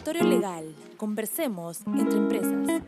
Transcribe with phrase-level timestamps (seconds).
[0.00, 0.74] Laboratorio Legal.
[0.96, 2.82] Conversemos entre empresas.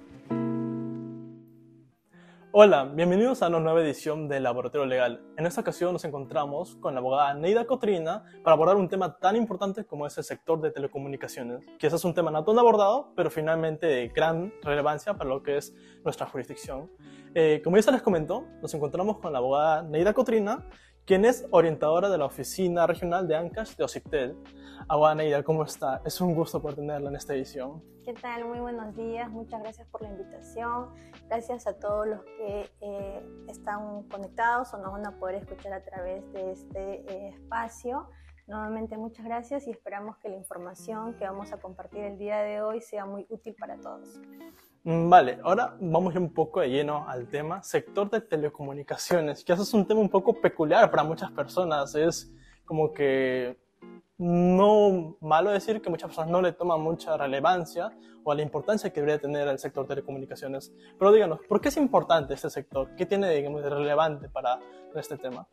[2.53, 5.22] Hola, bienvenidos a una nueva edición de Laboratorio Legal.
[5.37, 9.37] En esta ocasión nos encontramos con la abogada Neida Cotrina para abordar un tema tan
[9.37, 13.31] importante como es el sector de telecomunicaciones, ese es un tema no tan abordado, pero
[13.31, 15.74] finalmente de gran relevancia para lo que es
[16.05, 16.91] nuestra jurisdicción.
[17.34, 20.66] Eh, como ya se les comentó, nos encontramos con la abogada Neida Cotrina,
[21.05, 24.37] quien es orientadora de la oficina regional de Ancash de OCIPTEL.
[24.88, 26.01] Abogada Neida, ¿cómo está?
[26.05, 27.83] Es un gusto poder tenerla en esta edición.
[28.05, 28.45] ¿Qué tal?
[28.45, 29.30] Muy buenos días.
[29.30, 30.88] Muchas gracias por la invitación.
[31.29, 35.84] Gracias a todos los que eh, están conectados o nos van a poder escuchar a
[35.84, 38.09] través de este eh, espacio.
[38.48, 42.60] Nuevamente muchas gracias y esperamos que la información que vamos a compartir el día de
[42.60, 44.21] hoy sea muy útil para todos.
[44.85, 49.63] Mm, vale, ahora vamos un poco de lleno al tema sector de telecomunicaciones, que eso
[49.63, 51.95] es un tema un poco peculiar para muchas personas.
[51.95, 52.33] Es
[52.65, 53.57] como que
[54.19, 59.01] no malo decir que muchas personas no le toman mucha relevancia o la importancia que
[59.01, 60.73] debería tener el sector de telecomunicaciones.
[60.99, 62.95] Pero díganos, ¿por qué es importante este sector?
[62.96, 64.58] ¿Qué tiene digamos, de relevante para
[64.96, 65.46] este tema?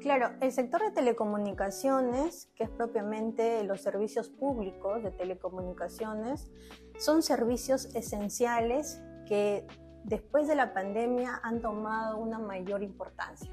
[0.00, 6.52] Claro, el sector de telecomunicaciones, que es propiamente los servicios públicos de telecomunicaciones,
[6.98, 9.66] son servicios esenciales que
[10.04, 13.52] después de la pandemia han tomado una mayor importancia.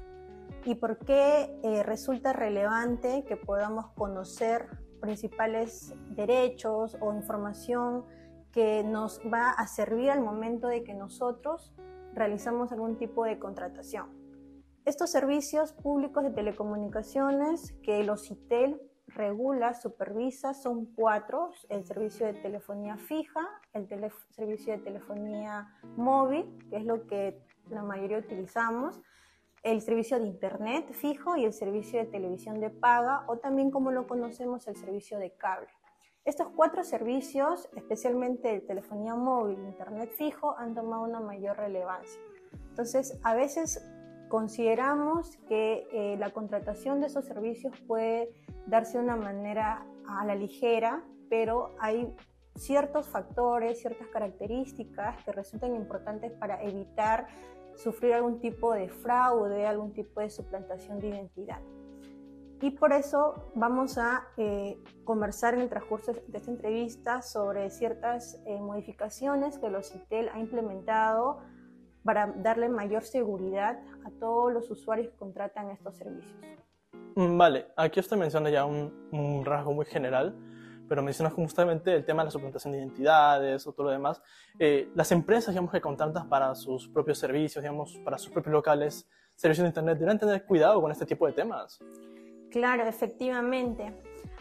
[0.64, 4.68] ¿Y por qué eh, resulta relevante que podamos conocer
[5.00, 8.04] principales derechos o información
[8.52, 11.74] que nos va a servir al momento de que nosotros
[12.14, 14.15] realizamos algún tipo de contratación?
[14.86, 22.34] Estos servicios públicos de telecomunicaciones que los CITEL regula, supervisa, son cuatro, el servicio de
[22.34, 23.40] telefonía fija,
[23.72, 23.88] el
[24.30, 27.36] servicio de telefonía móvil, que es lo que
[27.68, 29.02] la mayoría utilizamos,
[29.64, 33.90] el servicio de internet fijo y el servicio de televisión de paga, o también como
[33.90, 35.66] lo conocemos, el servicio de cable.
[36.24, 42.20] Estos cuatro servicios, especialmente de telefonía móvil internet fijo, han tomado una mayor relevancia.
[42.68, 43.82] Entonces, a veces
[44.28, 48.30] Consideramos que eh, la contratación de esos servicios puede
[48.66, 52.12] darse de una manera a la ligera, pero hay
[52.56, 57.28] ciertos factores, ciertas características que resultan importantes para evitar
[57.76, 61.60] sufrir algún tipo de fraude, algún tipo de suplantación de identidad.
[62.60, 68.40] Y por eso vamos a eh, conversar en el transcurso de esta entrevista sobre ciertas
[68.46, 71.38] eh, modificaciones que los CITEL ha implementado
[72.06, 76.32] para darle mayor seguridad a todos los usuarios que contratan estos servicios.
[77.16, 80.34] Mm, vale, aquí usted menciona ya un, rasgo muy general,
[80.88, 84.22] pero menciona justamente el tema de la suplantación de identidades o todo lo demás.
[84.58, 89.08] Eh, las empresas, digamos, que contratan para sus propios servicios, digamos, para sus propios locales,
[89.34, 91.80] servicios de Internet, deben tener cuidado con este tipo de temas.
[92.52, 93.92] Claro, efectivamente.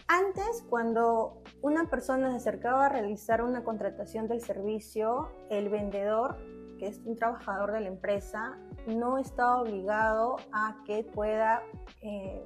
[0.08, 6.38] Antes, cuando una persona se acercaba a realizar una contratación del servicio, el vendedor
[6.78, 11.64] que es un trabajador de la empresa, no está obligado a que pueda
[12.02, 12.44] eh,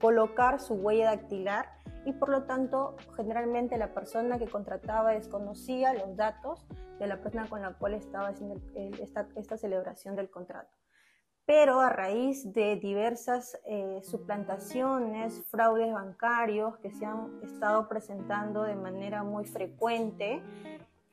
[0.00, 1.66] colocar su huella dactilar
[2.04, 6.66] y por lo tanto generalmente la persona que contrataba desconocía los datos
[6.98, 10.70] de la persona con la cual estaba haciendo esta, celebración del contrato.
[11.46, 18.76] Pero a raíz de diversas eh, suplantaciones, fraudes bancarios que se han estado presentando de
[18.76, 20.42] manera muy frecuente,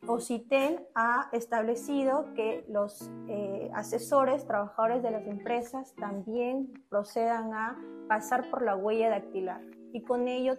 [0.06, 7.78] OCITEL ha establecido que los eh, asesores, trabajadores de las empresas, también procedan a
[8.08, 9.62] pasar por la huella dactilar
[9.94, 10.53] y con ello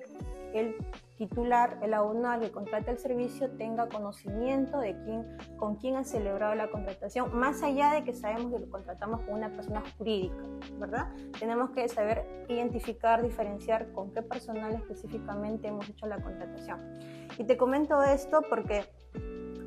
[0.55, 0.77] el
[1.17, 6.55] titular, el abonado que contrata el servicio tenga conocimiento de quién, con quién ha celebrado
[6.55, 10.43] la contratación, más allá de que sabemos que lo contratamos con una persona jurídica,
[10.79, 11.13] ¿verdad?
[11.39, 16.81] Tenemos que saber identificar, diferenciar con qué personal específicamente hemos hecho la contratación.
[17.37, 18.85] Y te comento esto porque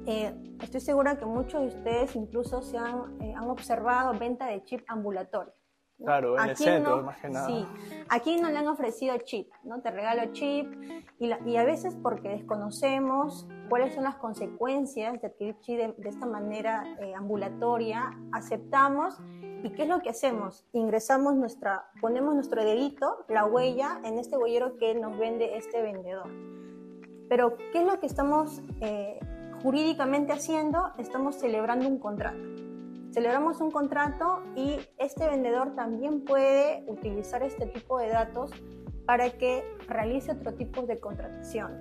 [0.05, 4.63] eh, estoy segura que muchos de ustedes incluso se han, eh, han observado venta de
[4.63, 5.53] chip ambulatorio.
[6.03, 7.45] Claro, en el centro, más que nada.
[7.45, 7.65] Sí,
[8.09, 9.81] aquí no le han ofrecido chip, ¿no?
[9.81, 10.67] Te regalo chip
[11.19, 16.25] y, y a veces porque desconocemos cuáles son las consecuencias de adquirir chip de, esta
[16.25, 19.19] manera eh, ambulatoria, aceptamos
[19.63, 20.65] y ¿qué es lo que hacemos?
[20.73, 26.29] Ingresamos nuestra, ponemos nuestro dedito, la huella, en este huellero que nos vende este vendedor.
[27.29, 28.61] Pero ¿qué es lo que estamos
[29.61, 32.39] jurídicamente haciendo, estamos celebrando un contrato.
[33.11, 38.51] Celebramos un contrato y este vendedor también puede utilizar este tipo de datos
[39.05, 41.71] para que realice otro tipo de contratación.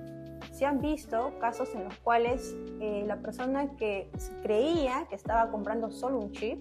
[0.53, 4.11] Se han visto casos en los cuales eh, la persona que
[4.43, 6.59] creía que estaba comprando solo un chip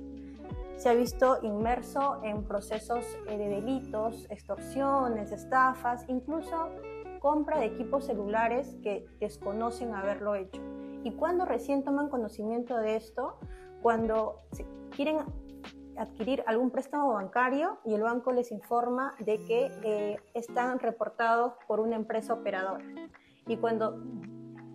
[0.77, 6.69] se ha visto inmerso en procesos eh, de delitos, extorsiones, estafas, incluso
[7.19, 10.62] compra de equipos celulares que desconocen haberlo hecho.
[11.04, 13.40] Y cuando recién toman conocimiento de esto,
[13.81, 14.42] cuando
[14.96, 15.19] quieren
[15.98, 21.80] adquirir algún préstamo bancario y el banco les informa de que eh, están reportados por
[21.80, 22.86] una empresa operadora.
[23.48, 24.01] Y cuando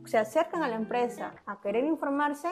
[0.04, 2.48] se acercan a la empresa a querer informarse,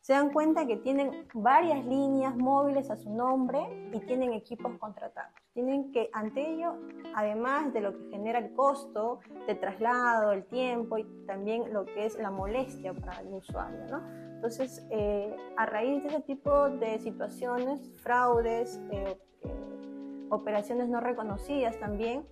[0.00, 5.34] se dan cuenta que tienen varias líneas móviles a su nombre y tienen equipos contratados.
[5.52, 6.74] Tienen que, ante ello,
[7.14, 12.06] además de lo que genera el costo de traslado, el tiempo y también lo que
[12.06, 14.30] es la molestia para el usuario, ¿no?
[14.36, 21.78] Entonces, eh, a raíz de ese tipo de situaciones, fraudes, eh, eh, operaciones no reconocidas
[21.78, 22.24] también,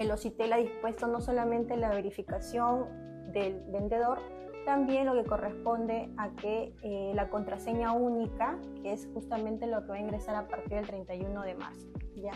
[0.00, 2.86] el OCITEL ha dispuesto no solamente la verificación
[3.32, 4.18] del vendedor,
[4.64, 6.74] también lo que corresponde a que
[7.14, 11.42] la contraseña única, que es justamente lo que va a ingresar a partir del 31
[11.42, 12.32] de marzo, ya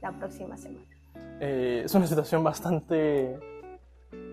[0.00, 0.86] la próxima semana.
[1.40, 3.38] es una situación bastante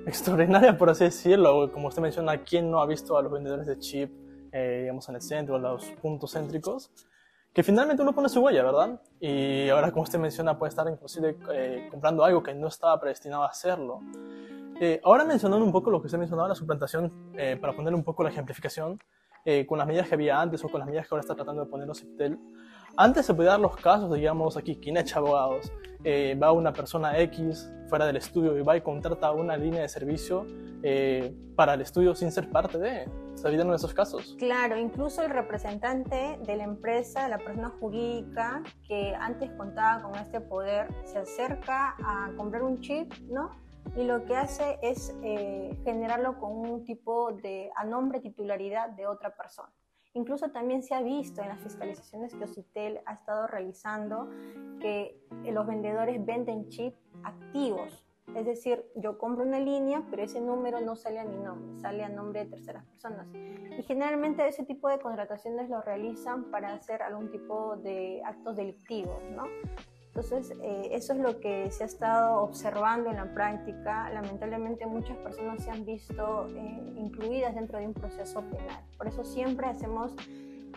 [0.06, 1.72] extraordinaria, por así decirlo.
[1.72, 4.12] Como usted menciona, ¿quién no ha visto a los vendedores de chip,
[4.52, 6.92] eh, digamos, en el centro, los puntos céntricos?
[7.54, 9.02] Que finalmente uno pone su huella, ¿verdad?
[9.20, 13.44] Y ahora, como usted menciona, puede estar inclusive eh, comprando algo que no estaba predestinado
[13.44, 14.02] a hacerlo.
[14.80, 17.12] Eh, ahora mencionando un poco lo que usted mencionaba, la suplantación,
[17.62, 19.00] para poner un poco la ejemplificación,
[19.68, 21.70] con las medidas que había antes o con las medidas que ahora está tratando de
[21.70, 22.40] poner Ociptel,
[22.98, 25.72] antes se podían dar los casos, digamos, aquí, ¿quién echa abogados?
[26.06, 29.90] Eh, va una persona X fuera del estudio y va y contrata una línea de
[29.90, 30.46] servicio
[30.82, 33.10] eh, para el estudio sin ser parte de.
[33.34, 34.36] ¿Se en esos casos?
[34.40, 40.40] Claro, incluso el representante de la empresa, la persona jurídica que antes contaba con este
[40.40, 43.52] poder, se acerca a comprar un chip, ¿no?
[43.96, 49.08] Y lo que hace es eh, generarlo con un tipo de, a nombre titularidad de
[49.08, 49.72] otra persona.
[50.14, 54.30] Incluso también se ha visto en las fiscalizaciones que Ocitel ha estado realizando
[54.80, 58.06] que los vendedores venden chips activos.
[58.34, 62.04] Es decir, yo compro una línea, pero ese número no sale a mi nombre, sale
[62.04, 63.28] a nombre de terceras personas.
[63.34, 69.22] Y generalmente ese tipo de contrataciones lo realizan para hacer algún tipo de actos delictivos,
[69.32, 69.44] ¿no?
[70.16, 74.10] Entonces, eh, eso es lo que se ha estado observando en la práctica.
[74.12, 78.82] Lamentablemente, muchas personas se han visto eh, incluidas dentro de un proceso penal.
[78.98, 80.14] Por eso siempre hacemos,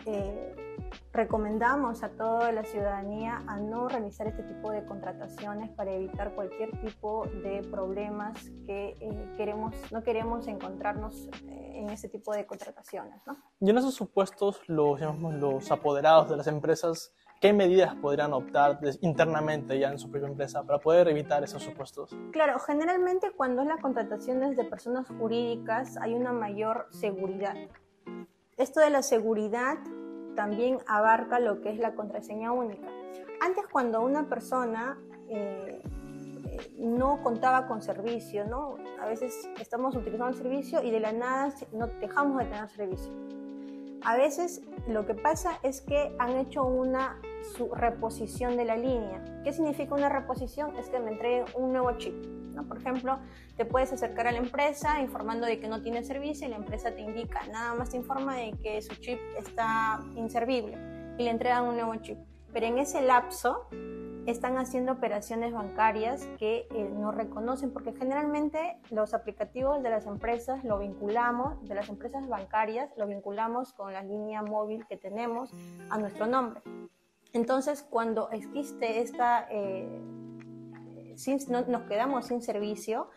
[0.05, 0.83] eh,
[1.13, 6.71] recomendamos a toda la ciudadanía a no realizar este tipo de contrataciones para evitar cualquier
[6.81, 8.97] tipo de problemas que
[9.37, 13.21] queremos, no queremos encontrarnos en ese tipo de contrataciones.
[13.25, 13.37] ¿no?
[13.61, 19.79] Y en esos supuestos, los, los apoderados de las empresas ¿qué medidas podrían optar internamente
[19.79, 22.15] ya en su propia empresa para poder evitar esos supuestos?
[22.31, 27.55] Claro, generalmente cuando es la contratación de personas jurídicas hay una mayor seguridad.
[28.57, 29.77] Esto de la seguridad
[30.35, 32.87] también abarca lo que es la contraseña única.
[33.41, 34.97] Antes cuando una persona
[35.29, 35.81] eh,
[36.45, 38.77] eh, no contaba con servicio, ¿no?
[39.01, 43.13] A veces estamos utilizando el servicio y de la nada no dejamos de tener servicio.
[44.03, 47.21] A veces lo que pasa es que han hecho una
[47.75, 49.41] reposición de la línea.
[49.43, 50.75] ¿Qué significa una reposición?
[50.77, 52.15] Es que me entreguen un nuevo chip.
[52.67, 53.19] Por ejemplo,
[53.55, 56.91] te puedes acercar a la empresa informando de que no tiene servicio y la empresa
[56.91, 60.77] te indica, nada más te informa de que su chip está inservible
[61.17, 62.17] y le entregan un nuevo chip.
[62.51, 63.67] Pero en ese lapso
[64.25, 70.63] están haciendo operaciones bancarias que eh, no reconocen, porque generalmente los aplicativos de las empresas
[70.63, 75.51] lo vinculamos, de las empresas bancarias, lo vinculamos con la línea móvil que tenemos
[75.89, 76.61] a nuestro nombre.
[77.33, 80.01] Entonces, cuando existe esta, eh,
[81.47, 83.09] nos quedamos sin servicio,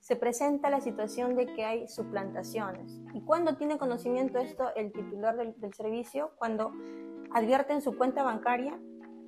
[0.00, 3.00] se presenta la situación de que hay suplantaciones.
[3.12, 6.32] ¿Y cuando tiene conocimiento esto el titular del servicio?
[6.38, 6.72] Cuando
[7.32, 8.78] advierte en su cuenta bancaria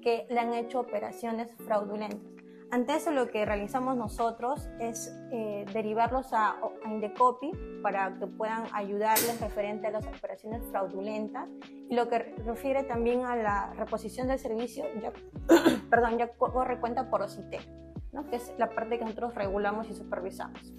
[0.01, 2.40] que le han hecho operaciones fraudulentas.
[2.73, 7.51] Ante eso lo que realizamos nosotros es eh, derivarlos a, a, Indecopy
[7.83, 11.49] para que puedan ayudarles referente a las operaciones fraudulentas
[11.89, 15.13] y lo que refiere también a la reposición del servicio, ya,
[15.91, 17.57] perdón, ya corre cuenta por OCIT,
[18.13, 18.29] ¿no?
[18.29, 20.73] que es la parte que nosotros regulamos y supervisamos.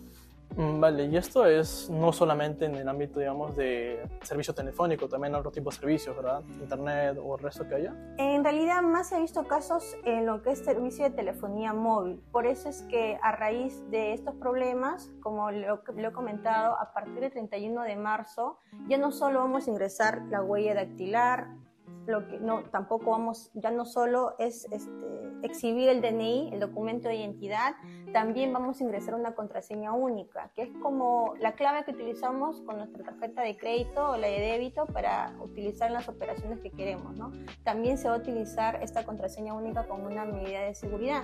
[0.57, 5.33] Mm, vale, y esto es no solamente en el ámbito, digamos, de servicio telefónico, también
[5.35, 6.43] otro tipo de servicios, ¿verdad?
[6.59, 7.95] Internet o el resto que haya.
[8.17, 12.21] En realidad, más he visto casos en lo que es servicio de telefonía móvil.
[12.31, 16.93] Por eso es que a raíz de estos problemas, como lo, lo he comentado, a
[16.93, 21.47] partir del 31 de marzo, ya no solo vamos a ingresar la huella dactilar,
[22.07, 27.07] lo que no, tampoco vamos, ya no solo es este exhibir el DNI, el documento
[27.07, 27.75] de identidad,
[28.13, 32.77] también vamos a ingresar una contraseña única, que es como la clave que utilizamos con
[32.77, 37.15] nuestra tarjeta de crédito o la de débito para utilizar las operaciones que queremos.
[37.15, 37.31] ¿no?
[37.63, 41.23] También se va a utilizar esta contraseña única como una medida de seguridad.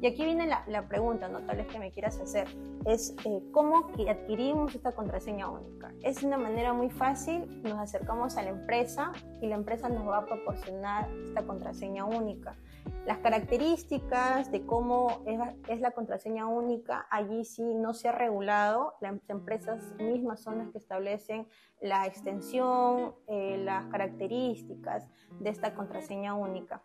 [0.00, 1.40] Y aquí viene la, la pregunta, ¿no?
[1.40, 2.46] tal vez que me quieras hacer,
[2.86, 5.92] es eh, cómo adquirimos esta contraseña única.
[6.02, 10.18] Es una manera muy fácil, nos acercamos a la empresa y la empresa nos va
[10.18, 12.56] a proporcionar esta contraseña única.
[13.06, 15.22] Las características de cómo
[15.68, 20.70] es, la contraseña única, allí sí no se ha regulado, las empresas mismas son las
[20.70, 21.46] que establecen
[21.80, 25.08] la extensión, eh, las características
[25.40, 26.82] de esta contraseña única.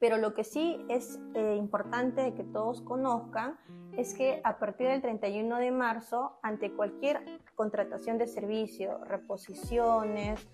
[0.00, 3.58] Pero lo que sí es eh, importante que todos conozcan
[3.96, 7.22] es que a partir del 31 de marzo, ante cualquier
[7.54, 10.48] contratación de servicio, reposiciones,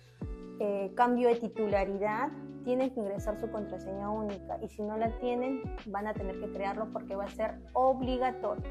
[0.59, 2.29] eh, cambio de titularidad,
[2.67, 6.51] tienen que ingresar su contraseña única y si no la tienen van a tener que
[6.51, 8.65] crearlo porque va a ser obligatorio.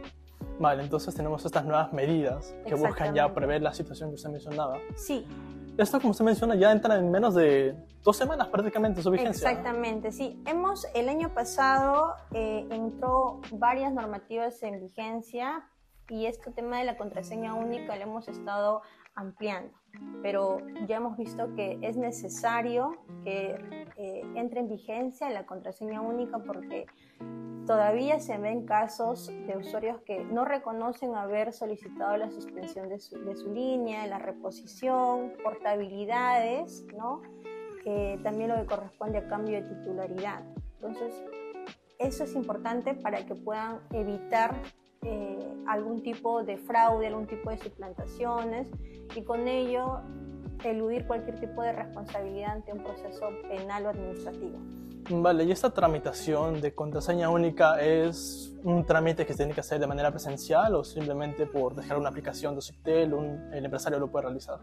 [0.61, 4.77] Vale, entonces tenemos estas nuevas medidas que buscan ya prever la situación que usted mencionaba.
[4.97, 5.27] Sí.
[5.79, 7.75] Esto, como usted menciona, ya entra en menos de
[8.05, 9.49] dos semanas prácticamente su vigencia.
[9.49, 10.43] Exactamente, sí.
[10.45, 15.71] Hemos, el año pasado eh, entró varias normativas en vigencia
[16.11, 18.83] y este tema de la contraseña única lo hemos estado
[19.17, 19.73] ampliando,
[20.23, 23.59] pero ya hemos visto que es necesario que
[23.97, 26.87] eh, entre en vigencia la contraseña única porque
[27.67, 33.53] todavía se ven casos de usuarios que no reconocen haber solicitado la suspensión de su,
[33.53, 37.23] línea, la reposición, portabilidades, ¿no?
[38.25, 40.43] también lo que corresponde a cambio de titularidad.
[40.75, 41.23] Entonces,
[41.99, 44.55] eso es importante para que puedan evitar
[45.03, 48.69] eh, algún tipo de fraude, algún tipo de suplantaciones
[49.15, 50.01] y con ello
[50.65, 54.59] eludir cualquier tipo de responsabilidad ante un proceso penal o administrativo.
[55.09, 59.79] Vale, ¿y esta tramitación de contraseña única es un trámite que se tiene que hacer
[59.79, 63.15] de manera presencial o simplemente por dejar una aplicación de Octel,
[63.53, 64.59] el empresario lo puede realizar?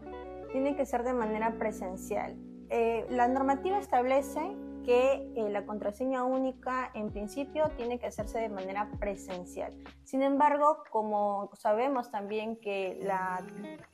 [0.52, 2.36] Tiene que ser de manera presencial.
[2.68, 4.40] Eh, la normativa establece
[4.84, 9.72] que eh, la contraseña única en principio tiene que hacerse de manera presencial.
[10.04, 13.44] Sin embargo, como sabemos también que la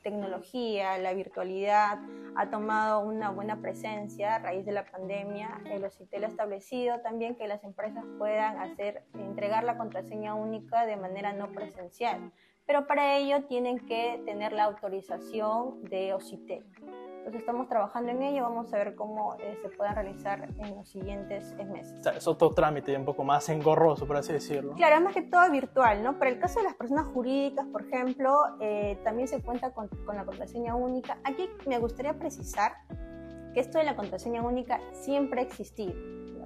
[0.03, 1.99] tecnología, la virtualidad
[2.35, 7.35] ha tomado una buena presencia a raíz de la pandemia, el OCITEL ha establecido también
[7.35, 12.31] que las empresas puedan hacer, entregar la contraseña única de manera no presencial,
[12.65, 16.65] pero para ello tienen que tener la autorización de OCITEL.
[17.21, 20.89] Entonces estamos trabajando en ello, vamos a ver cómo eh, se puede realizar en los
[20.89, 21.99] siguientes meses.
[21.99, 24.73] O sea, es otro trámite un poco más engorroso, por así decirlo.
[24.73, 26.17] Claro, más que todo virtual, ¿no?
[26.17, 30.15] Para el caso de las personas jurídicas, por ejemplo, eh, también se cuenta con, con
[30.15, 31.19] la contraseña única.
[31.23, 32.71] Aquí me gustaría precisar
[33.53, 35.93] que esto de la contraseña única siempre ha existido,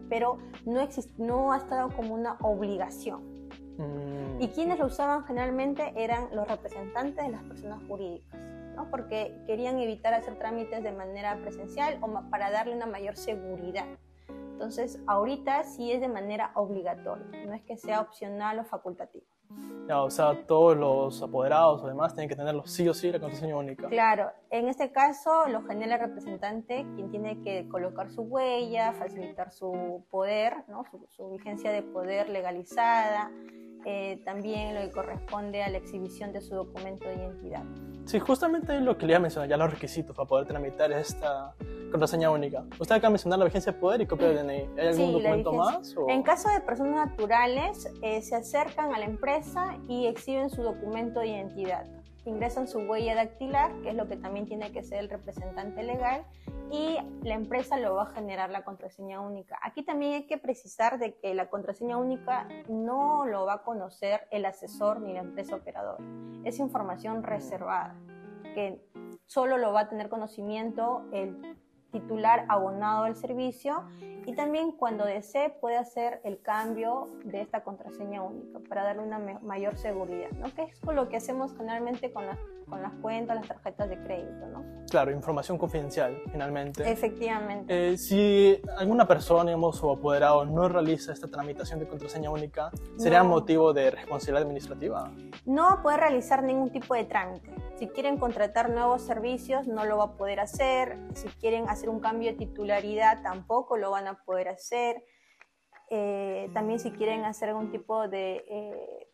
[0.10, 0.86] pero no,
[1.18, 3.48] no ha estado como una obligación.
[3.78, 4.42] Mm.
[4.42, 8.46] Y quienes lo usaban generalmente eran los representantes de las personas jurídicas
[8.92, 13.86] porque querían evitar hacer trámites de manera presencial o para darle una mayor seguridad.
[14.28, 19.26] Entonces, ahorita sí es de manera obligatoria, no es que sea opcional o facultativo.
[19.94, 23.56] O sea, todos los apoderados o demás tienen que tenerlo sí o sí la contraseña
[23.56, 23.88] única.
[23.88, 29.52] Claro, en este caso lo genera el representante, quien tiene que colocar su huella, facilitar
[29.52, 30.84] su poder, ¿no?
[30.90, 33.32] su, su vigencia de poder legalizada,
[33.88, 37.64] eh, también lo que corresponde a la exhibición de su documento de identidad.
[38.06, 41.54] Sí, justamente lo que le iba a mencionar, ya los requisitos para poder tramitar esta
[41.92, 42.66] contraseña única.
[42.80, 44.80] Usted acaba de mencionar la vigencia de poder y copia de DNI.
[44.80, 45.96] ¿Hay algún documento más?
[46.08, 49.45] En caso de personas naturales, eh, se acercan a la empresa
[49.88, 51.86] y exhiben su documento de identidad
[52.26, 56.26] ingresan su huella dactilar, que es lo que también tiene que ser el representante legal,
[56.72, 59.60] y la empresa lo va a generar la contraseña única.
[59.62, 64.28] Aquí también hay que precisar de que la contraseña única no lo va a conocer
[64.32, 66.04] el asesor ni la empresa operadora.
[66.44, 67.96] Es información reservada,
[68.56, 68.82] que
[69.26, 71.58] solo lo va a tener conocimiento el
[71.92, 73.84] titular abonado del servicio
[74.26, 79.20] y también cuando desee puede hacer el cambio de esta contraseña única para darle una
[79.42, 80.54] mayor seguridad, ¿no?
[80.54, 84.46] que es lo que hacemos generalmente con las, con las cuentas, las tarjetas de crédito.
[84.48, 84.64] ¿no?
[84.90, 86.90] Claro, información confidencial finalmente.
[86.90, 87.94] Efectivamente.
[87.94, 93.24] Eh, si alguna persona digamos, o apoderado no realiza esta tramitación de contraseña única, ¿sería
[93.24, 95.12] motivo de responsabilidad administrativa?
[95.46, 97.54] No puede realizar ningún tipo de trámite.
[97.78, 100.98] Si quieren contratar nuevos servicios, no lo va a poder hacer.
[101.14, 105.04] Si quieren hacer un cambio de titularidad, tampoco lo van a poder hacer.
[105.90, 109.08] Eh, también si quieren hacer algún tipo de eh,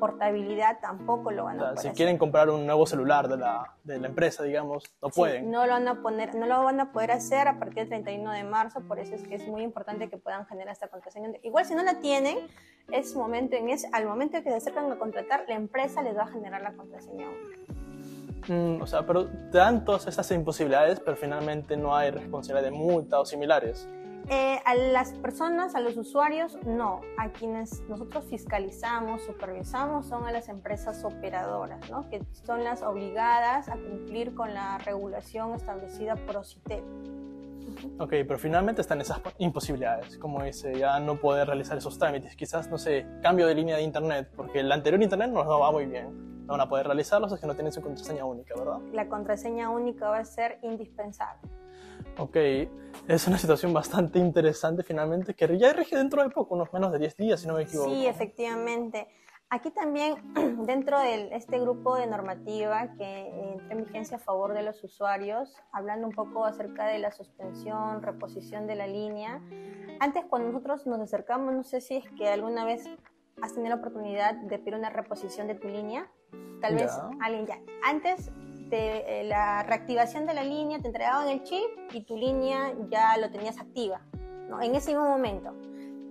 [0.00, 1.96] portabilidad tampoco lo van a O sea, poder si hacer.
[1.96, 5.50] quieren comprar un nuevo celular de la, de la empresa, digamos, no Sí, pueden.
[5.50, 8.32] no lo van a poner, no lo van a poder hacer a partir del 31
[8.32, 11.30] de marzo, por eso es que es muy importante que puedan generar esta contraseña.
[11.44, 12.38] Igual si no la tienen,
[12.90, 16.22] es momento en ese, al momento que se acercan a contratar, la empresa les va
[16.24, 17.26] a generar la contraseña.
[18.48, 22.76] Mm, o sea, pero te dan todas esas imposibilidades, pero finalmente no hay responsabilidad de
[22.76, 23.88] multa o similares.
[24.28, 27.00] Eh, a las personas, a los usuarios, no.
[27.16, 32.08] A quienes nosotros fiscalizamos, supervisamos, son a las empresas operadoras, ¿no?
[32.10, 36.82] que son las obligadas a cumplir con la regulación establecida por OCITEL.
[37.98, 42.34] Ok, pero finalmente están esas imposibilidades, como dice, ya no poder realizar esos trámites.
[42.34, 45.70] Quizás, no sé, cambio de línea de internet, porque el anterior internet no nos va
[45.70, 46.46] muy bien.
[46.46, 48.78] No van a poder realizarlos es que no tienen su contraseña única, ¿verdad?
[48.92, 51.40] La contraseña única va a ser indispensable.
[52.18, 52.36] Ok,
[53.08, 56.98] es una situación bastante interesante finalmente, que ya rige dentro de poco, unos menos de
[56.98, 57.90] 10 días, si no me equivoco.
[57.90, 59.06] Sí, efectivamente.
[59.48, 60.16] Aquí también,
[60.66, 65.54] dentro de este grupo de normativa que entra en vigencia a favor de los usuarios,
[65.72, 69.40] hablando un poco acerca de la suspensión, reposición de la línea,
[70.00, 72.88] antes cuando nosotros nos acercamos, no sé si es que alguna vez
[73.40, 76.10] has tenido la oportunidad de pedir una reposición de tu línea,
[76.60, 77.60] tal vez alguien ya.
[77.84, 78.32] Antes
[78.68, 83.16] de eh, la reactivación de la línea, te entregaban el chip y tu línea ya
[83.18, 84.00] lo tenías activa,
[84.48, 84.60] ¿no?
[84.60, 85.54] en ese mismo momento.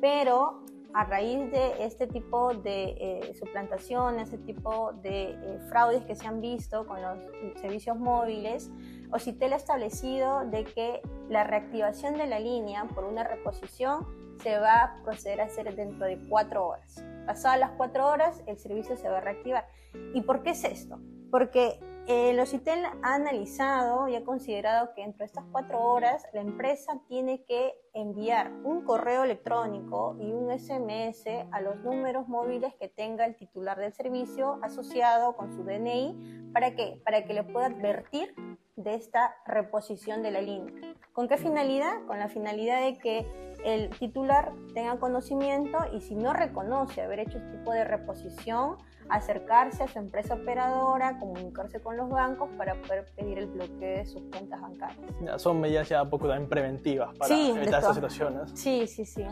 [0.02, 6.16] Pero a raíz de este tipo de eh, suplantaciones, este tipo de eh, fraudes que
[6.16, 7.20] se han visto con los
[7.60, 8.72] servicios móviles,
[9.12, 14.08] Ocitel ha establecido de que la reactivación de la línea por una reposición
[14.42, 17.04] se va a proceder a hacer dentro de cuatro horas.
[17.26, 19.68] Pasadas las cuatro horas, el servicio se va a reactivar.
[20.14, 20.98] ¿Y por qué es esto?
[21.30, 26.42] Porque eh, Ocitel ha analizado y ha considerado que dentro de estas cuatro horas la
[26.42, 32.90] empresa tiene que enviar un correo electrónico y un SMS a los números móviles que
[32.90, 36.52] tenga el titular del servicio asociado con su DNI.
[36.54, 37.02] ¿Para qué?
[37.04, 38.36] Para que le pueda advertir
[38.76, 40.74] de esta reposición de la línea.
[41.14, 42.06] ¿Con qué finalidad?
[42.08, 43.26] Con la finalidad de que
[43.64, 48.78] el titular tenga conocimiento y si no reconoce haber hecho este tipo de reposición,
[49.10, 54.06] acercarse a su empresa operadora, comunicarse con los bancos para poder pedir el bloqueo de
[54.06, 55.00] sus cuentas bancarias.
[55.22, 58.52] Ya, son medidas ya poco también preventivas para Sí, evitar situaciones.
[58.54, 59.26] Sí, sí, sí.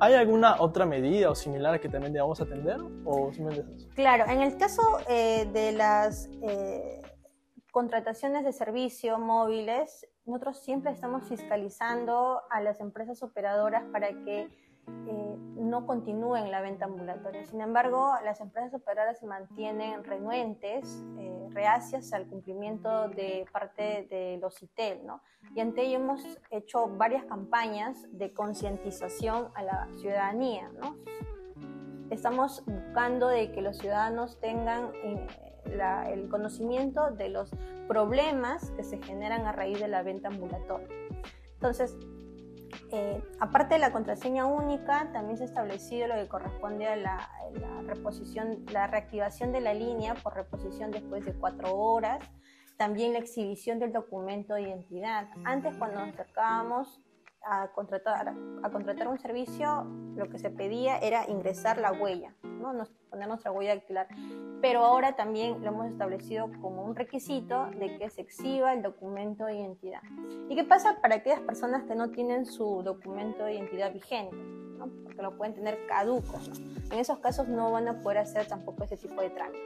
[0.00, 2.78] ¿Hay alguna otra medida o similar que también debamos atender?
[3.04, 3.30] ¿O?
[3.94, 7.02] Claro, en el caso eh, de las eh,
[7.70, 14.48] contrataciones de servicio móviles, nosotros siempre estamos fiscalizando a las empresas operadoras para que
[15.06, 17.44] eh, no continúen la venta ambulatoria.
[17.46, 24.38] Sin embargo, las empresas operadoras se mantienen renuentes, eh, reacias al cumplimiento de parte de
[24.40, 25.22] los CITEL, ¿no?
[25.54, 30.96] Y ante ello hemos hecho varias campañas de concientización a la ciudadanía, ¿no?
[32.10, 35.26] Estamos buscando de que los ciudadanos tengan eh,
[35.76, 37.50] la- el conocimiento de los
[37.86, 40.88] problemas que se generan a raíz de la venta ambulatoria.
[41.54, 41.96] Entonces,
[42.92, 47.30] eh, aparte de la contraseña única, también se ha establecido lo que corresponde a la,
[47.54, 52.24] la reposición, la reactivación de la línea por reposición después de cuatro horas,
[52.76, 55.28] también la exhibición del documento de identidad.
[55.44, 57.00] Antes, cuando nos acercábamos
[57.44, 59.84] a contratar, a contratar un servicio,
[60.16, 62.72] lo que se pedía era ingresar la huella, ¿no?
[62.72, 64.06] Nos- poner nuestra huella dactilar.
[64.60, 69.46] Pero ahora también lo hemos establecido como un requisito de que se exhiba el documento
[69.46, 70.00] de identidad.
[70.48, 74.36] ¿Y qué pasa para aquellas personas que no tienen su documento de identidad vigente?
[74.36, 74.86] ¿no?
[75.02, 76.38] Porque lo pueden tener caduco.
[76.38, 76.92] ¿no?
[76.94, 79.60] En esos casos no van a poder hacer tampoco ese tipo de trámites.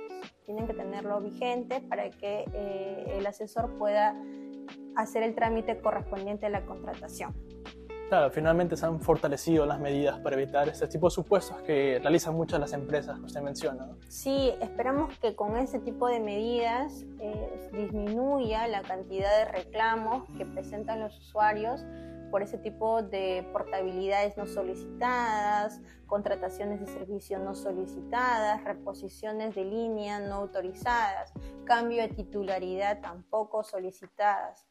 [0.46, 4.14] Tienen que tenerlo vigente para que eh, el asesor pueda
[4.96, 7.34] hacer el trámite correspondiente a la contratación.
[8.08, 12.34] Claro, finalmente se han fortalecido las medidas para evitar este tipo de supuestos que realizan
[12.34, 13.86] muchas las empresas que usted menciona.
[13.86, 13.96] ¿no?
[14.08, 20.44] Sí, esperamos que con este tipo de medidas eh, disminuya la cantidad de reclamos que
[20.44, 21.84] presentan los usuarios
[22.30, 30.18] por ese tipo de portabilidades no solicitadas, contrataciones de servicio no solicitadas, reposiciones de línea
[30.18, 31.32] no autorizadas,
[31.64, 34.66] cambio de titularidad tampoco solicitadas.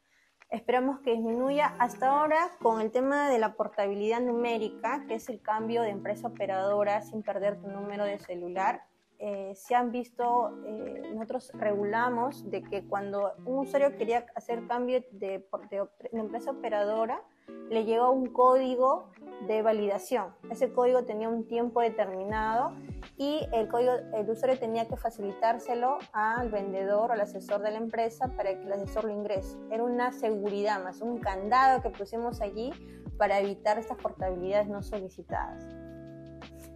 [0.54, 5.42] Esperamos que disminuya hasta ahora con el tema de la portabilidad numérica, que es el
[5.42, 8.84] cambio de empresa operadora sin perder tu número de celular.
[9.18, 15.04] Eh, se han visto, eh, nosotros regulamos de que cuando un usuario quería hacer cambio
[15.10, 17.24] de, de, de empresa operadora,
[17.70, 19.10] le llegó un código
[19.48, 20.34] de validación.
[20.50, 22.74] Ese código tenía un tiempo determinado
[23.18, 27.78] y el, código, el usuario tenía que facilitárselo al vendedor o al asesor de la
[27.78, 29.58] empresa para que el asesor lo ingrese.
[29.72, 32.72] Era una seguridad más, un candado que pusimos allí
[33.18, 35.66] para evitar estas portabilidades no solicitadas.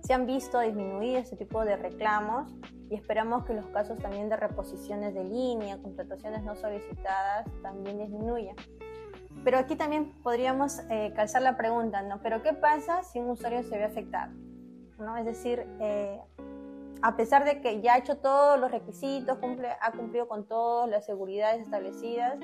[0.02, 2.54] Se han visto disminuir este tipo de reclamos
[2.90, 8.56] y esperamos que los casos también de reposiciones de línea, contrataciones no solicitadas, también disminuyan.
[9.44, 12.22] Pero aquí también podríamos eh, calzar la pregunta, ¿no?
[12.22, 14.34] ¿Pero qué pasa si un usuario se ve afectado?
[15.00, 15.16] ¿No?
[15.18, 16.20] Es decir, eh,
[17.02, 20.90] a pesar de que ya ha hecho todos los requisitos, cumple, ha cumplido con todas
[20.90, 22.38] las seguridades establecidas,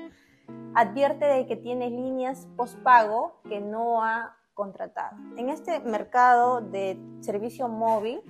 [0.74, 5.16] advierte de que tiene líneas postpago que no ha contratado.
[5.36, 8.20] En este mercado de servicio móvil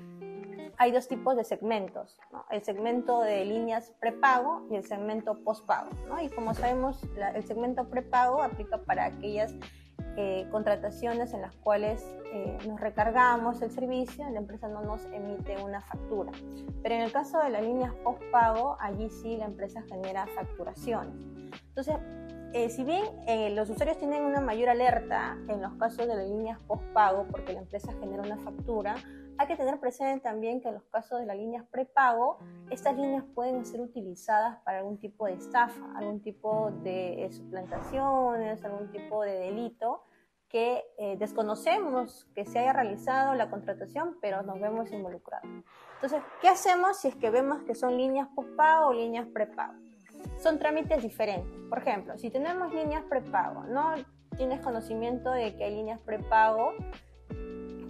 [0.79, 2.19] hay dos tipos de segmentos,
[2.51, 5.91] el segmento de líneas prepago y el segmento postpago.
[6.09, 6.21] ¿no?
[6.21, 7.03] Y como sabemos,
[7.35, 9.55] el segmento prepago aplica para aquellas
[10.17, 15.61] eh, contrataciones en las cuales eh, nos recargamos el servicio, la empresa no nos emite
[15.63, 16.31] una factura.
[16.83, 21.15] Pero en el caso de las líneas postpago, allí sí la empresa genera facturaciones.
[21.69, 21.97] Entonces,
[22.53, 23.05] eh, si bien
[23.57, 27.61] los usuarios tienen una mayor alerta en los casos de las líneas postpago porque la
[27.61, 28.95] empresa genera una factura,
[29.39, 32.39] hay que tener presente también que en los casos de las líneas prepago,
[32.71, 38.91] estas líneas pueden ser utilizadas para algún tipo de estafa, algún tipo de suplantaciones, algún
[38.91, 40.03] tipo de delito
[40.49, 45.51] que eh, desconocemos que se haya realizado la contratación, pero nos vemos involucrados.
[45.97, 49.75] Entonces, ¿qué hacemos si es que vemos que son líneas postpago o líneas prepago?
[50.39, 51.61] Son trámites diferentes.
[51.69, 53.95] Por ejemplo, si tenemos líneas prepago, no
[54.37, 56.73] tienes conocimiento de que hay líneas prepago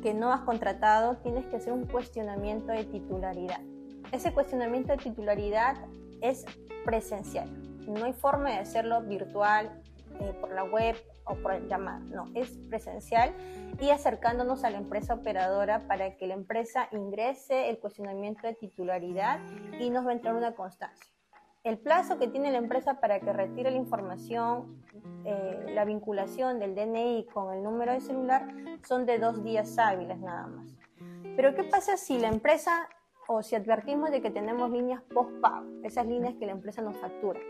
[0.04, 3.60] que no has contratado, tienes que hacer un cuestionamiento de titularidad.
[4.12, 5.78] Ese cuestionamiento de titularidad
[6.20, 6.44] es
[6.84, 7.48] presencial.
[7.88, 9.82] No hay forma de hacerlo virtual,
[10.20, 12.00] eh, por la web o por llamada.
[12.00, 13.32] No, es presencial
[13.80, 19.40] y acercándonos a la empresa operadora para que la empresa ingrese el cuestionamiento de titularidad
[19.80, 21.13] y nos va a entrar una constancia
[21.64, 24.84] el plazo que tiene la empresa para que retire la información,
[25.24, 28.46] eh, la vinculación del DNI con el número de celular
[28.86, 30.76] son de dos días hábiles nada más.
[31.36, 32.88] Pero ¿qué pasa si la empresa
[33.26, 37.40] o si advertimos de que tenemos líneas post-pago, esas líneas que la empresa nos factura?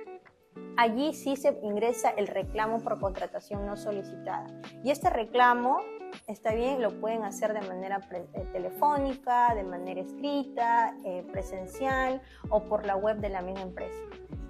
[0.76, 4.46] Allí sí se ingresa el reclamo por contratación no solicitada.
[4.82, 5.78] Y este reclamo
[6.26, 12.64] está bien, lo pueden hacer de manera eh, telefónica, de manera escrita, eh, presencial o
[12.64, 14.02] por la web de la misma empresa.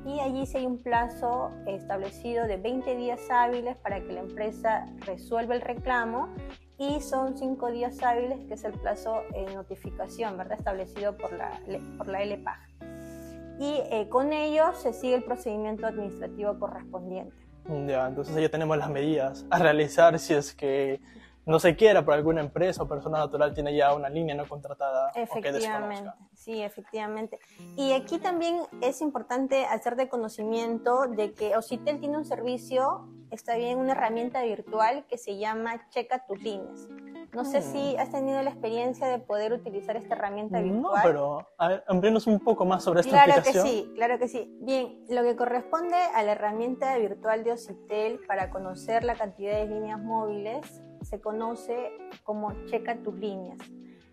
[0.07, 4.87] Y allí sí hay un plazo establecido de 20 días hábiles para que la empresa
[5.07, 6.29] resuelva el reclamo
[6.77, 10.59] y son 5 días hábiles que es el plazo de notificación, ¿verdad?
[10.59, 11.59] Establecido por la,
[11.97, 12.74] por la LPAG.
[13.59, 17.37] Y eh, con ello se sigue el procedimiento administrativo correspondiente.
[17.87, 21.01] Ya, entonces ya tenemos las medidas a realizar si es que
[21.47, 25.11] no se quiera por alguna empresa o persona natural tiene ya una línea no contratada.
[25.14, 27.38] Efectivamente, sí, efectivamente.
[27.77, 33.57] Y aquí también es importante hacer de conocimiento de que Ocitel tiene un servicio, está
[33.57, 36.88] bien, una herramienta virtual que se llama Checa tus líneas.
[37.35, 38.01] No sé si mm.
[38.01, 40.83] has tenido la experiencia de poder utilizar esta herramienta virtual.
[40.83, 41.49] No, pero
[41.87, 43.64] amplíanos un poco más sobre esta claro aplicación.
[43.64, 44.59] Claro que sí, claro que sí.
[44.61, 49.66] Bien, lo que corresponde a la herramienta virtual de Ocitel para conocer la cantidad de
[49.66, 51.92] líneas móviles se conoce
[52.23, 53.59] como Checa tus líneas.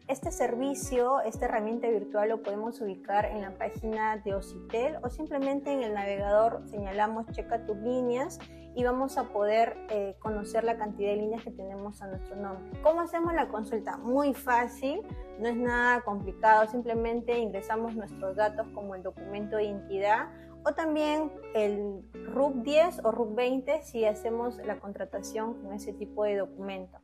[0.07, 5.71] Este servicio, esta herramienta virtual lo podemos ubicar en la página de Ocitel o simplemente
[5.71, 8.39] en el navegador señalamos Checa tus líneas
[8.75, 12.81] y vamos a poder eh, conocer la cantidad de líneas que tenemos a nuestro nombre.
[12.81, 13.97] ¿Cómo hacemos la consulta?
[13.97, 15.01] Muy fácil,
[15.39, 20.29] no es nada complicado, simplemente ingresamos nuestros datos como el documento de identidad
[20.63, 26.23] o también el RUB 10 o RUB 20 si hacemos la contratación con ese tipo
[26.23, 26.99] de documento.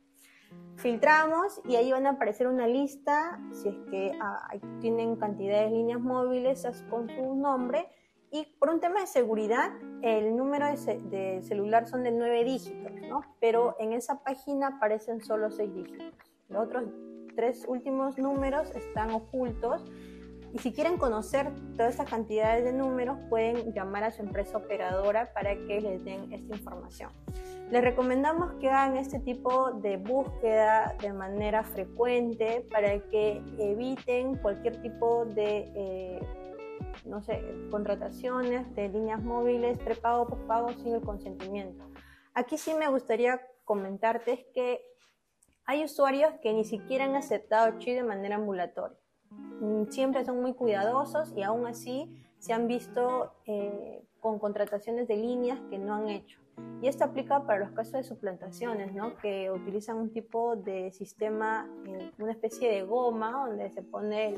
[0.76, 4.48] Filtramos y ahí van a aparecer una lista, si es que ah,
[4.80, 7.88] tienen cantidad de líneas móviles con su nombre.
[8.30, 9.70] Y por un tema de seguridad,
[10.02, 13.22] el número de, celular son de 9 dígitos, ¿no?
[13.40, 16.14] Pero en esa página aparecen solo 6 dígitos.
[16.48, 16.84] Los otros
[17.34, 19.84] tres últimos números están ocultos
[20.52, 25.32] y si quieren conocer todas esas cantidades de números, pueden llamar a su empresa operadora
[25.34, 27.12] para que les den esta información.
[27.70, 34.80] Les recomendamos que hagan este tipo de búsqueda de manera frecuente para que eviten cualquier
[34.80, 36.20] tipo de, eh,
[37.04, 41.84] no sé, contrataciones de líneas móviles, prepago, postpago sin el consentimiento.
[42.34, 44.80] Aquí sí me gustaría comentarte que
[45.64, 48.96] hay usuarios que ni siquiera han aceptado CHI de manera ambulatoria.
[49.60, 55.16] Mm, siempre son muy cuidadosos y aún así se han visto eh, con contrataciones de
[55.16, 56.40] líneas que no han hecho.
[56.80, 59.16] Y esto aplica para los casos de suplantaciones, ¿no?
[59.16, 64.34] que utilizan un tipo de sistema, eh, una especie de goma donde se pone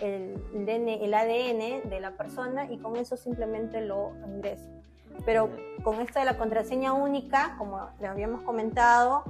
[0.00, 4.80] el, el, ADN de la persona y con eso simplemente lo ingresan.
[5.24, 5.50] Pero
[5.82, 9.24] con esto de la contraseña única, como le habíamos comentado,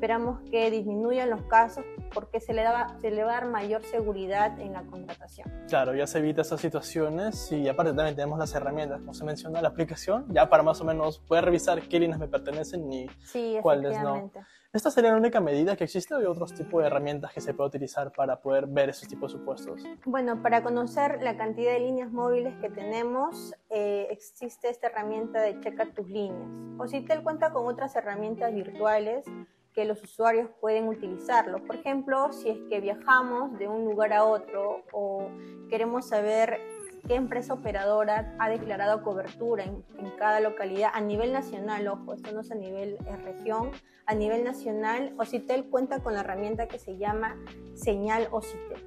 [0.00, 1.84] esperamos que disminuyan los casos
[2.14, 5.52] porque se le, da, se le va a dar mayor seguridad en la contratación.
[5.68, 9.60] Claro, ya se evita esas situaciones y aparte también tenemos las herramientas, como se menciona,
[9.60, 13.08] la aplicación, ya para más o menos poder revisar qué líneas me pertenecen y
[13.60, 14.30] cuáles no.
[14.72, 17.52] ¿Esta sería la única medida que existe o hay otros tipos de herramientas que se
[17.52, 19.82] puede utilizar para poder ver esos tipos de supuestos?
[20.06, 25.60] Bueno, para conocer la cantidad de líneas móviles que tenemos, eh, existe esta herramienta de
[25.60, 26.48] Checa tus líneas.
[26.78, 29.26] O si te cuenta con otras herramientas virtuales
[29.80, 31.64] que los usuarios pueden utilizarlo.
[31.64, 35.30] Por ejemplo, si es que viajamos de un lugar a otro o
[35.70, 36.60] queremos saber
[37.08, 39.82] qué empresa operadora ha declarado cobertura en,
[40.18, 43.70] cada localidad a nivel nacional, ojo, esto no es a nivel eh, región,
[44.04, 47.38] a nivel nacional, Ocitel cuenta con la herramienta que se llama
[47.72, 48.84] Señal Ocitel.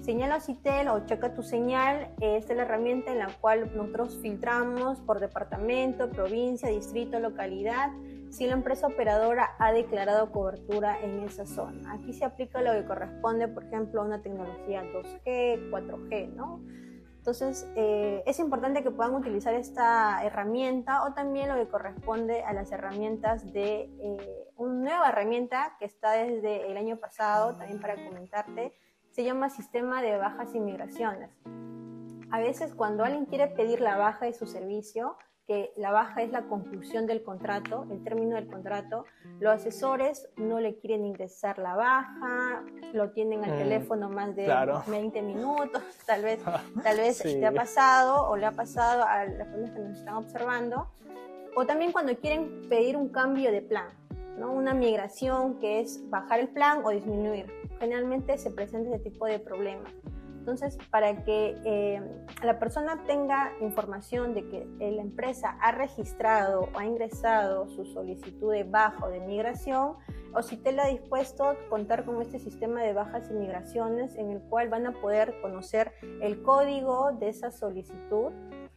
[0.00, 5.20] Señal Ocitel o Checa tu Señal es la herramienta en la cual nosotros filtramos por
[5.20, 7.92] departamento, provincia, distrito, localidad,
[8.32, 11.92] si la empresa operadora ha declarado cobertura en esa zona.
[11.92, 16.62] Aquí se aplica lo que corresponde, por ejemplo, a una tecnología 2G, 4G, ¿no?
[17.18, 22.54] Entonces, eh, es importante que puedan utilizar esta herramienta o también lo que corresponde a
[22.54, 28.02] las herramientas de eh, una nueva herramienta que está desde el año pasado, también para
[28.02, 28.72] comentarte,
[29.10, 31.30] se llama Sistema de Bajas y Migraciones.
[32.30, 35.18] A veces cuando alguien quiere pedir la baja de su servicio,
[35.52, 39.04] que la baja es la conclusión del contrato, el término del contrato.
[39.38, 44.50] Los asesores no le quieren ingresar la baja, lo tienen al mm, teléfono más de
[44.86, 46.40] 20 minutos, tal vez,
[46.82, 50.14] tal vez te ha pasado o le ha pasado a las personas que nos están
[50.14, 50.88] observando.
[51.54, 53.88] O también cuando quieren pedir un cambio de plan,
[54.38, 54.52] ¿no?
[54.52, 57.46] una migración que es bajar el plan o disminuir.
[57.78, 59.92] Generalmente se presenta ese tipo de problemas.
[60.42, 62.02] Entonces, para que eh,
[62.42, 68.50] la persona tenga información de que la empresa ha registrado o ha ingresado su solicitud
[68.50, 69.98] de baja o de migración,
[70.34, 74.32] o si te la ha dispuesto contar con este sistema de bajas y migraciones en
[74.32, 78.32] el cual van a poder conocer el código de esa solicitud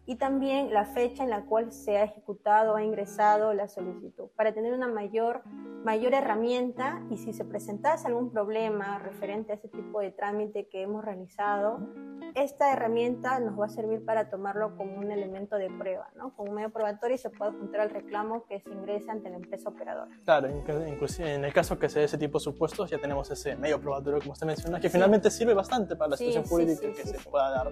[0.05, 4.29] y también la fecha en la cual se ha ejecutado o ha ingresado la solicitud
[4.35, 5.43] para tener una mayor,
[5.83, 10.83] mayor herramienta y si se presentase algún problema referente a ese tipo de trámite que
[10.83, 11.79] hemos realizado,
[12.35, 16.35] esta herramienta nos va a servir para tomarlo como un elemento de prueba, ¿no?
[16.35, 19.37] como un medio probatorio y se puede juntar al reclamo que se ingrese ante la
[19.37, 20.11] empresa operadora.
[20.25, 20.49] Claro,
[20.87, 23.79] inclusive en el caso que se dé ese tipo de supuestos ya tenemos ese medio
[23.79, 27.49] probatorio como usted menciona que finalmente sirve bastante para la situación jurídica que se pueda
[27.49, 27.71] dar.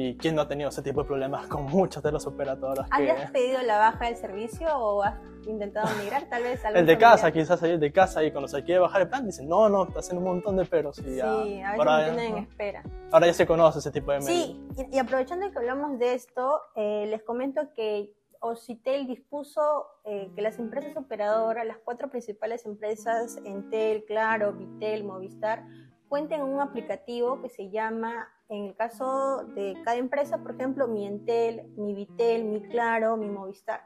[0.00, 2.86] ¿Y quién no ha tenido ese tipo de problemas con muchas de las operadoras?
[2.90, 5.14] ¿Hayas pedido la baja del servicio o has
[5.46, 6.28] intentado migrar?
[6.28, 9.08] Tal vez El de casa, quizás el de casa y cuando se quiere bajar el
[9.08, 10.98] plan dicen, no, no, te hacen un montón de peros.
[10.98, 12.82] Y ya, sí, a veces ahora, tienen en espera.
[13.10, 14.56] Ahora ya se conoce ese tipo de medios.
[14.76, 20.42] Sí, y, aprovechando que hablamos de esto, eh, les comento que Ocitel dispuso eh, que
[20.42, 25.64] las empresas operadoras, las cuatro principales empresas, Entel, Claro, Vitel, Movistar,
[26.08, 31.06] cuenten un aplicativo que se llama, en el caso de cada empresa, por ejemplo, mi
[31.06, 33.82] Entel, mi Vitel, mi Claro, mi Movistar.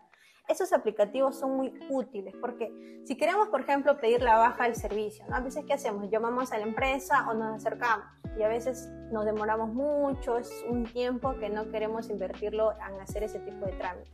[0.49, 5.25] Esos aplicativos son muy útiles porque si queremos, por ejemplo, pedir la baja del servicio,
[5.29, 5.37] ¿no?
[5.37, 6.11] a veces ¿qué hacemos?
[6.11, 8.07] Llamamos a la empresa o nos acercamos
[8.37, 13.23] y a veces nos demoramos mucho, es un tiempo que no queremos invertirlo en hacer
[13.23, 14.11] ese tipo de trámite.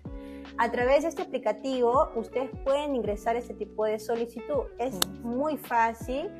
[0.59, 4.65] A través de este aplicativo, ustedes pueden ingresar ese tipo de solicitud.
[4.79, 6.31] Es muy fácil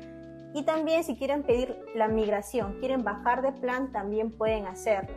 [0.53, 5.15] y también si quieren pedir la migración, quieren bajar de plan, también pueden hacerlo.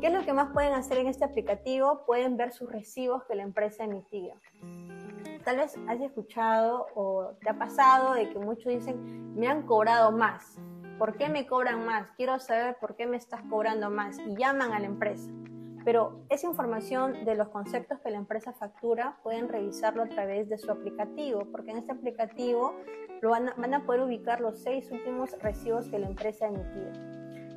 [0.00, 2.04] ¿Qué es lo que más pueden hacer en este aplicativo?
[2.06, 4.34] Pueden ver sus recibos que la empresa emitido.
[5.44, 10.10] Tal vez has escuchado o te ha pasado de que muchos dicen, me han cobrado
[10.10, 10.56] más.
[10.98, 12.10] ¿Por qué me cobran más?
[12.16, 14.18] Quiero saber por qué me estás cobrando más.
[14.18, 15.30] Y llaman a la empresa.
[15.84, 20.58] Pero esa información de los conceptos que la empresa factura pueden revisarlo a través de
[20.58, 22.74] su aplicativo, porque en este aplicativo
[23.20, 26.48] lo van, a, van a poder ubicar los seis últimos recibos que la empresa ha
[26.48, 26.90] emitido.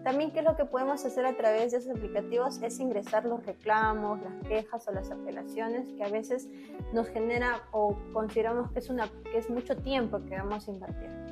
[0.06, 2.62] También, ¿qué es lo que podemos hacer a través de esos aplicativos?
[2.62, 6.48] Es ingresar los reclamos, las quejas o las apelaciones que a veces
[6.94, 11.25] nos genera o consideramos que es, una, que es mucho tiempo que vamos a invertir.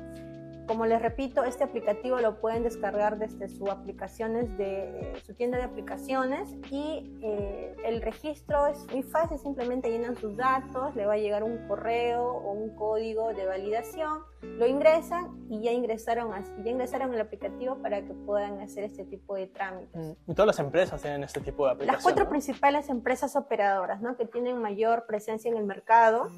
[0.66, 5.64] Como les repito, este aplicativo lo pueden descargar desde su aplicaciones de su tienda de
[5.64, 11.16] aplicaciones y eh, el registro es muy fácil, simplemente llenan sus datos, le va a
[11.18, 16.32] llegar un correo o un código de validación, lo ingresan y ya ingresaron,
[16.64, 19.94] ya ingresaron el aplicativo para que puedan hacer este tipo de trámites.
[19.94, 22.04] Mm, y todas las empresas tienen este tipo de aplicaciones.
[22.04, 24.16] Las cuatro principales empresas operadoras, ¿no?
[24.16, 26.28] que tienen mayor presencia en el mercado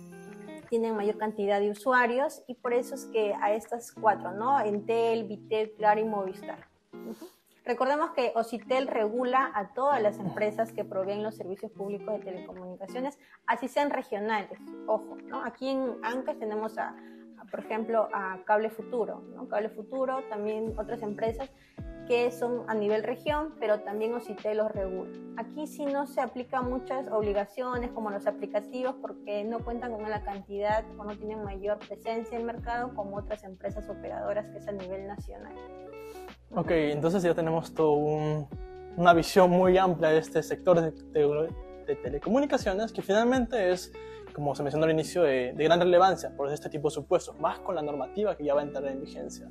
[0.69, 4.61] tienen mayor cantidad de usuarios y por eso es que a estas cuatro, ¿no?
[4.61, 6.69] Entel, Vitel, Claro y Movistar.
[7.65, 13.19] Recordemos que Ocitel regula a todas las empresas que proveen los servicios públicos de telecomunicaciones,
[13.45, 14.61] así sean regionales.
[14.87, 15.43] Ojo, ¿no?
[15.45, 16.95] Aquí en Ancash tenemos a,
[17.51, 19.23] por ejemplo, a Cable Futuro.
[19.35, 19.49] ¿no?
[19.49, 21.51] Cable Futuro, también otras empresas
[22.07, 25.11] que son a nivel región, pero también OCITEL los regula.
[25.37, 30.23] Aquí sí no se aplican muchas obligaciones como los aplicativos porque no cuentan con la
[30.23, 34.69] cantidad o no tienen mayor presencia en el mercado como otras empresas operadoras que es
[34.69, 35.53] a nivel nacional.
[36.55, 37.97] Ok, entonces ya tenemos toda
[38.97, 40.93] una visión muy amplia de este sector de,
[41.87, 43.93] de, telecomunicaciones que finalmente es,
[44.37, 47.59] como se mencionó al inicio, de, de gran relevancia por este tipo de supuestos, más
[47.61, 49.49] con la normativa que ya va a entrar en vigencia.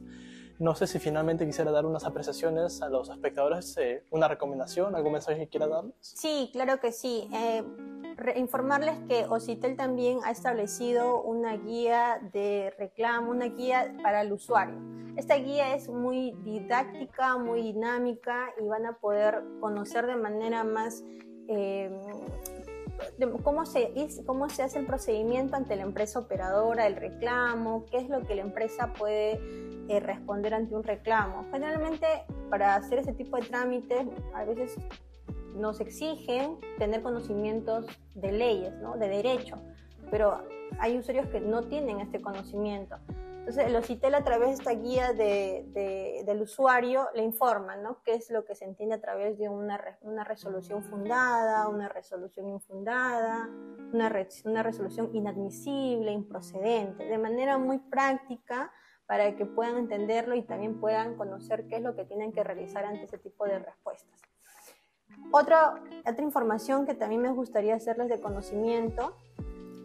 [0.59, 5.13] No sé si finalmente quisiera dar unas apreciaciones a los espectadores, eh, una recomendación, algún
[5.13, 5.95] mensaje que quiera darles.
[6.01, 7.27] Sí, claro que sí.
[7.33, 7.63] Eh,
[8.35, 14.77] informarles que Ocitel también ha establecido una guía de reclamo, una guía para el usuario.
[15.17, 21.03] Esta guía es muy didáctica, muy dinámica y van a poder conocer de manera más
[21.47, 21.89] eh,
[23.43, 23.91] cómo se,
[24.25, 28.35] cómo se hace el procedimiento ante la empresa operadora, el reclamo, qué es lo que
[28.35, 29.39] la empresa puede
[29.87, 31.45] eh, responder ante un reclamo.
[31.51, 32.07] Generalmente
[32.49, 34.77] para hacer ese tipo de trámites a veces
[35.55, 38.97] nos exigen tener conocimientos de leyes, ¿no?
[38.97, 39.57] de derecho,
[40.11, 40.43] pero
[40.79, 42.97] hay usuarios que no tienen este conocimiento.
[43.45, 48.01] Entonces, el OCITEL a través de esta guía de, del usuario le informa, ¿no?
[48.01, 52.49] ¿Qué es lo que se entiende a través de una, una resolución fundada, una resolución
[52.49, 53.47] infundada,
[53.93, 54.11] una,
[54.45, 58.71] una resolución inadmisible, improcedente, de manera muy práctica
[59.05, 62.83] para que puedan entenderlo y también puedan conocer qué es lo que tienen que realizar
[62.83, 64.23] ante ese tipo de respuestas.
[65.31, 69.15] Otra, otra información que también me gustaría hacerles de conocimiento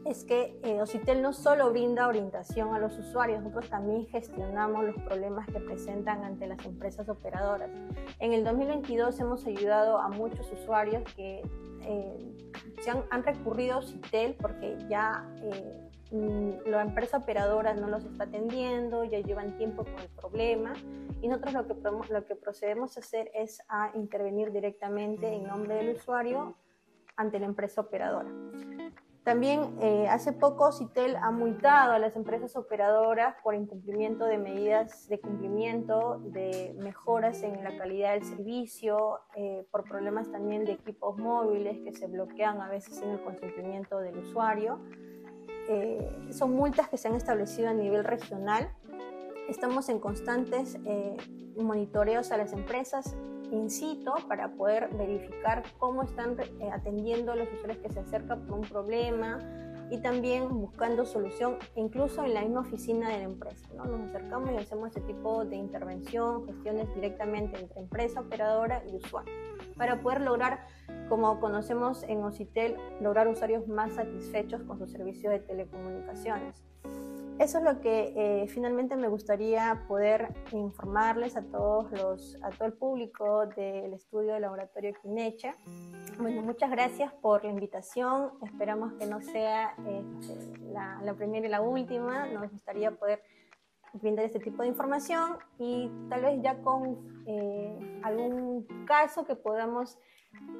[0.04, 4.96] es que eh, Ocitel no solo brinda orientación a los usuarios, nosotros también gestionamos los
[5.02, 7.70] problemas que presentan ante las empresas operadoras.
[8.18, 11.42] En el 2022 hemos ayudado a muchos usuarios que
[11.82, 12.36] eh,
[13.10, 19.04] han, recurrido a Ocitel porque ya eh, mm, la empresa operadora no los está atendiendo,
[19.04, 20.72] ya llevan tiempo con el problema
[21.20, 21.52] y nosotros
[22.10, 23.62] lo que, procedemos a hacer es
[23.94, 26.56] intervenir directamente en nombre del usuario
[27.16, 28.30] ante la empresa operadora.
[29.30, 35.08] También eh, hace poco Citel ha multado a las empresas operadoras por incumplimiento de medidas
[35.08, 41.16] de cumplimiento, de mejoras en la calidad del servicio, eh, por problemas también de equipos
[41.16, 44.80] móviles que se bloquean a veces sin el consentimiento del usuario.
[45.68, 48.68] Eh, son multas que se han establecido a nivel regional.
[49.48, 50.76] Estamos en constantes
[51.56, 53.14] monitoreos a las empresas
[53.50, 58.58] in situ para poder verificar cómo están eh, atendiendo los usuarios que se acercan por
[58.58, 59.38] un problema
[59.90, 63.68] y también buscando solución incluso en la misma oficina de la empresa.
[63.74, 63.84] ¿no?
[63.84, 69.32] Nos acercamos y hacemos ese tipo de intervención, gestiones directamente entre empresa, operadora y usuario,
[69.76, 70.66] para poder lograr,
[71.08, 76.69] como conocemos en Ocitel, lograr usuarios más satisfechos con su servicio de telecomunicaciones.
[77.40, 82.66] Eso es lo que eh, finalmente me gustaría poder informarles a todos los, a todo
[82.68, 85.56] el público del estudio del laboratorio Quinecha.
[86.18, 88.32] Bueno, muchas gracias por la invitación.
[88.42, 90.36] Esperamos que no sea este,
[90.70, 92.26] la, primera y la última.
[92.26, 93.22] Nos gustaría poder
[93.94, 99.96] brindar este tipo de información y tal vez ya con eh, algún caso que podamos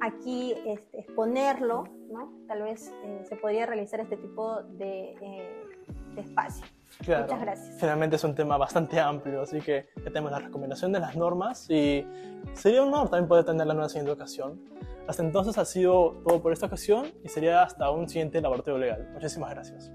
[0.01, 2.33] aquí este, exponerlo, ¿no?
[2.47, 5.69] Tal vez eh, se podría realizar este tipo de
[6.15, 6.65] de espacio.
[6.99, 7.77] Muchas gracias.
[7.79, 11.69] Finalmente es un tema bastante amplio, así que ya tenemos la recomendación de las normas
[11.69, 12.05] y
[12.53, 14.61] sería un honor también poder tenerla en una siguiente ocasión.
[15.07, 19.09] Hasta entonces ha sido todo por esta ocasión y sería hasta un siguiente laboratorio legal.
[19.13, 19.91] Muchísimas gracias.